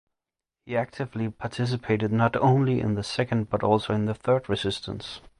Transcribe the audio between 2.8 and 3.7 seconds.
the second but